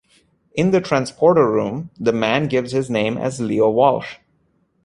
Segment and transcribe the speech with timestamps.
[0.55, 4.15] In the transporter room, the man gives his name as Leo Walsh.